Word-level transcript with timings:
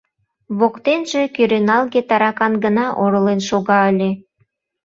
Воктенже 0.59 1.21
кӱреналге 1.35 2.01
таракан 2.09 2.53
гына 2.63 2.85
оролен 3.01 3.39
шога 3.47 3.79
ыле. 3.91 4.11